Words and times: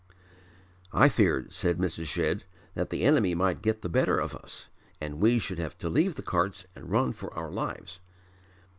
"I 0.91 1.09
feared," 1.09 1.53
said 1.53 1.77
Mrs. 1.77 2.07
Shedd, 2.07 2.45
"that 2.73 2.89
the 2.89 3.03
enemy 3.03 3.35
might 3.35 3.61
get 3.61 3.83
the 3.83 3.87
better 3.87 4.17
of 4.17 4.35
us 4.35 4.67
and 4.99 5.21
we 5.21 5.37
should 5.37 5.59
have 5.59 5.77
to 5.77 5.89
leave 5.89 6.15
the 6.15 6.23
carts 6.23 6.65
and 6.75 6.89
run 6.89 7.11
for 7.13 7.31
our 7.35 7.51
lives. 7.51 7.99